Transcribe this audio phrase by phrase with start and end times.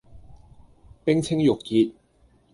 [1.05, 1.93] 冰清玉潔